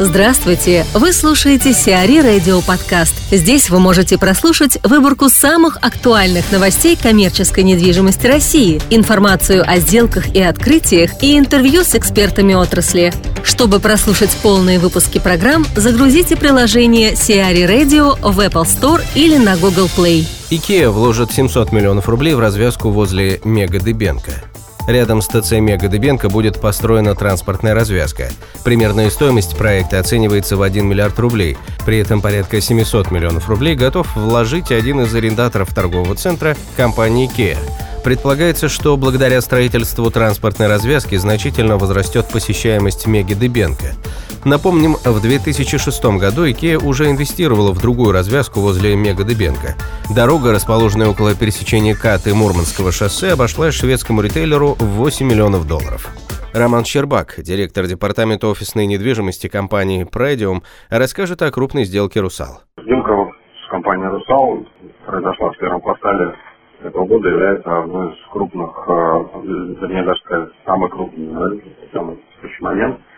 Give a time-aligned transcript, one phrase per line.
[0.00, 0.84] Здравствуйте!
[0.92, 3.14] Вы слушаете Сиари Радио Подкаст.
[3.30, 10.42] Здесь вы можете прослушать выборку самых актуальных новостей коммерческой недвижимости России, информацию о сделках и
[10.42, 13.12] открытиях и интервью с экспертами отрасли.
[13.44, 19.88] Чтобы прослушать полные выпуски программ, загрузите приложение Сиари Radio в Apple Store или на Google
[19.96, 20.26] Play.
[20.50, 24.42] Икеа вложит 700 миллионов рублей в развязку возле Мега Дебенко.
[24.86, 28.28] Рядом с ТЦ Мега Дебенко будет построена транспортная развязка.
[28.64, 31.56] Примерная стоимость проекта оценивается в 1 миллиард рублей.
[31.86, 37.58] При этом порядка 700 миллионов рублей готов вложить один из арендаторов торгового центра компании IKEA.
[38.04, 43.94] Предполагается, что благодаря строительству транспортной развязки значительно возрастет посещаемость Меги Дебенко.
[44.44, 49.72] Напомним, в 2006 году IKEA уже инвестировала в другую развязку возле Мега Дебенко.
[50.14, 56.12] Дорога, расположенная около пересечения Кат и Мурманского шоссе, обошлась шведскому ритейлеру в 8 миллионов долларов.
[56.52, 62.60] Роман Щербак, директор департамента офисной недвижимости компании Predium, расскажет о крупной сделке «Русал».
[62.76, 63.30] Сделка
[63.66, 64.58] с компанией «Русал»
[65.06, 66.34] произошла в первом квартале
[66.84, 68.92] этого года, является одной из крупных, э,
[69.80, 72.18] вернее, даже самый крупный на рынке в данный
[72.60, 73.00] момент–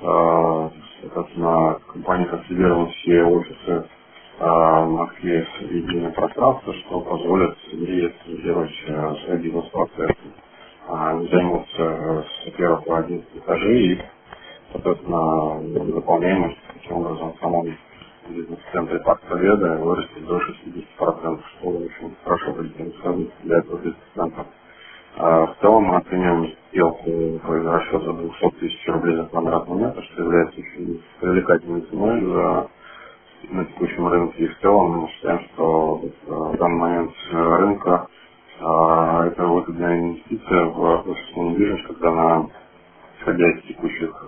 [0.00, 3.86] соответственно, компания консолидировала все офисы
[4.40, 10.16] а, в Москве в единое пространство, что позволит ей делать а, свой бизнес-процесс.
[10.88, 14.02] Не заниматься с первых по 11 этажей и,
[14.72, 17.66] соответственно, заполняемость таким образом в самом
[18.28, 20.48] бизнес-центре Парк Победы вырастет до 60%,
[20.98, 22.76] что, общем, хорошо будет
[23.44, 24.46] для этого бизнес-центра.
[25.16, 30.60] В целом мы оцениваем сделку по расчету 200 тысяч рублей за квадратный метр, что является
[30.60, 32.68] очень привлекательной ценой за,
[33.50, 34.44] на текущем рынке.
[34.44, 38.08] И в целом мы считаем, что в данный момент рынка
[38.60, 42.46] а, это выгодная инвестиция в офисную недвижимость, когда на
[43.18, 44.26] исходя из текущих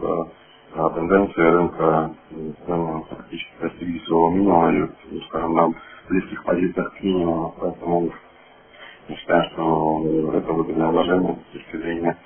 [0.75, 2.14] а, тенденций рынка
[2.66, 5.75] практически достигли своего минимума или, ну, скажем, на
[6.09, 8.11] близких позициях к минимуму, поэтому
[9.09, 12.16] мы считаем, что это выгодное вложение с точки зрения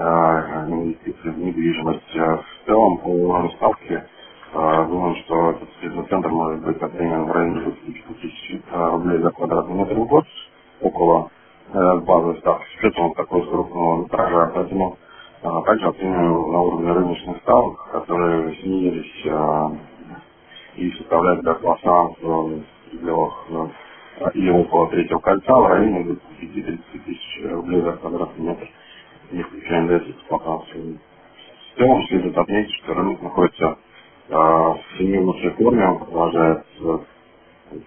[0.00, 2.14] инвестиций в недвижимость.
[2.14, 4.06] В целом, по ставке,
[4.52, 9.94] думаем, что этот бизнес-центр может быть оценен в районе 25 тысяч рублей за квадратный метр
[9.94, 10.24] в год,
[10.80, 11.30] около
[11.72, 14.52] базовой ставки, с учетом такой крупного метража.
[14.54, 14.96] Поэтому
[15.42, 19.26] также оцениваем на уровне рыночных ставок, которые снизились
[20.76, 21.90] и составляют для класса
[22.22, 23.48] в пределах
[24.34, 28.68] и около третьего кольца в районе 20-30 тысяч рублей за квадратный метр
[30.28, 30.78] пока все.
[31.74, 33.66] В целом следует отметить, что рынок находится
[34.28, 35.18] э, в семи
[35.52, 36.98] форме, он продолжает э,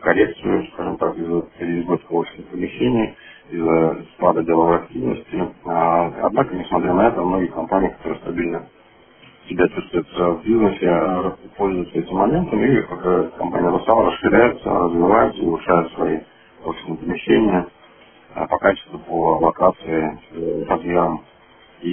[0.01, 3.15] коррекцию, скажем так, из-за переизбытка офисных помещений,
[3.51, 5.49] из-за спада деловой активности.
[5.65, 8.69] А, однако, несмотря на это, многие компании, которые стабильно
[9.49, 15.92] себя чувствуют в бизнесе, э, пользуются этим моментом, и пока компания Русал расширяется, развивается, улучшает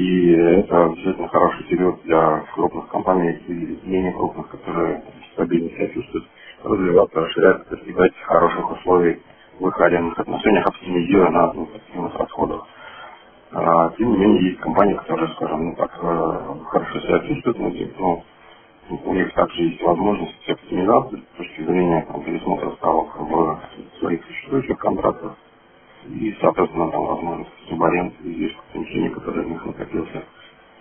[0.01, 5.03] и это действительно хороший период для крупных компаний и менее крупных, которые
[5.35, 6.27] стабильно себя чувствуют,
[6.65, 9.21] развиваться, расширяться, достигать хороших условий
[9.59, 12.67] в их арендных отношениях, оптимизируя на административных расходах.
[13.53, 17.59] А, тем не менее, есть компании, которые, скажем, ну, так э, хорошо себя чувствуют,
[17.99, 18.23] но
[18.89, 23.61] ну, у них также есть возможность оптимизации с точки зрения там, пересмотра ставок в
[23.99, 25.37] своих существующих контрактах
[26.09, 30.25] и, соответственно, там возможность субаренды здесь помещений, которые у них накопился.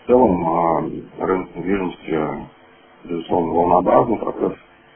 [0.04, 2.48] В целом, а, рынок недвижимости,
[3.06, 4.54] безусловно, волнообразный процесс,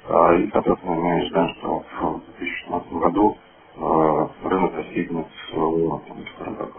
[0.09, 3.37] а, и, соответственно, мы ожидаем, что в 2016 году
[3.77, 6.01] а, рынок достигнет своего,
[6.35, 6.71] скажем так,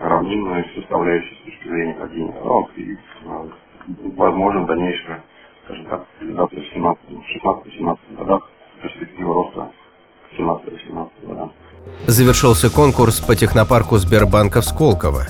[0.00, 2.98] равнинной составляющей с точки зрения падения ставок и
[4.16, 5.22] возможно дальнейшая,
[5.64, 6.76] скажем так, реализация в
[7.46, 8.50] 16-17 годах
[8.82, 9.81] перспектива роста в 17-18 годах
[12.06, 15.26] завершился конкурс по технопарку Сбербанка в Сколково.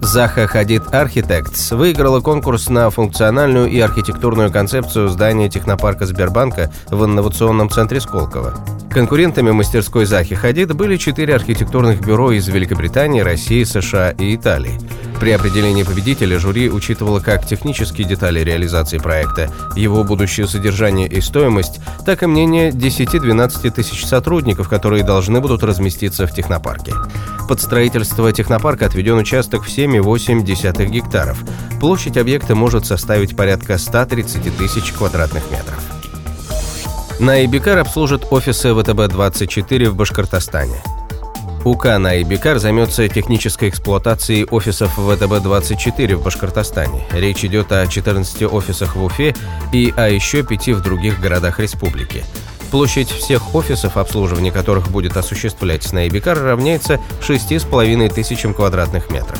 [0.00, 7.70] Заха Хадид Архитектс выиграла конкурс на функциональную и архитектурную концепцию здания технопарка Сбербанка в инновационном
[7.70, 8.54] центре Сколково.
[8.94, 14.78] Конкурентами мастерской Захи Хадид были четыре архитектурных бюро из Великобритании, России, США и Италии.
[15.18, 21.80] При определении победителя жюри учитывало как технические детали реализации проекта, его будущее содержание и стоимость,
[22.06, 26.92] так и мнение 10-12 тысяч сотрудников, которые должны будут разместиться в технопарке.
[27.48, 31.42] Под строительство технопарка отведен участок в 7,8 гектаров.
[31.80, 35.83] Площадь объекта может составить порядка 130 тысяч квадратных метров.
[37.20, 40.82] На Ибикар обслужат офисы ВТБ-24 в Башкортостане.
[41.64, 47.04] УК на Ибикар займется технической эксплуатацией офисов ВТБ-24 в Башкортостане.
[47.12, 49.32] Речь идет о 14 офисах в Уфе
[49.72, 52.24] и о еще пяти в других городах республики.
[52.72, 59.38] Площадь всех офисов, обслуживание которых будет осуществлять Снайбикар, равняется 6,5 тысячам квадратных метров.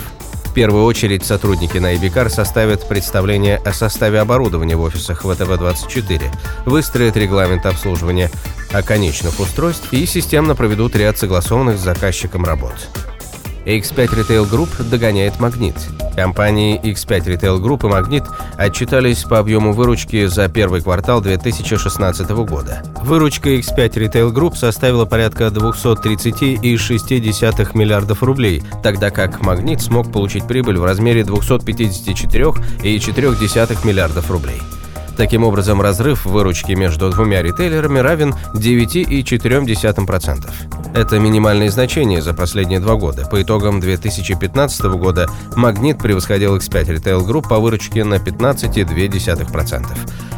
[0.54, 6.22] Первую очередь сотрудники Найбикар составят представление о составе оборудования в офисах ВТВ-24,
[6.64, 8.30] выстроят регламент обслуживания
[8.72, 12.74] оконечных устройств и системно проведут ряд согласованных с заказчиком работ.
[13.66, 15.74] X5 Retail Group догоняет «Магнит».
[16.14, 18.24] Компании X5 Retail Group и «Магнит»
[18.56, 22.82] отчитались по объему выручки за первый квартал 2016 года.
[23.02, 30.78] Выручка X5 Retail Group составила порядка 230,6 миллиардов рублей, тогда как «Магнит» смог получить прибыль
[30.78, 34.62] в размере 254,4 миллиардов рублей.
[35.16, 40.50] Таким образом, разрыв выручки между двумя ритейлерами равен 9,4%.
[40.94, 43.26] Это минимальные значения за последние два года.
[43.26, 49.86] По итогам 2015 года «Магнит» превосходил X5 Retail Group по выручке на 15,2%.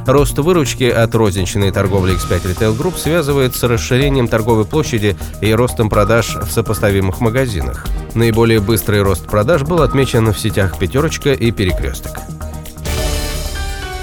[0.06, 5.88] Рост выручки от розничной торговли X5 Retail Group связывает с расширением торговой площади и ростом
[5.88, 7.86] продаж в сопоставимых магазинах.
[8.14, 12.35] Наиболее быстрый рост продаж был отмечен в сетях «Пятерочка» и «Перекресток».